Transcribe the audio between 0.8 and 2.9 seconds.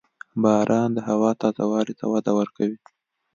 د هوا تازه والي ته وده ورکوي.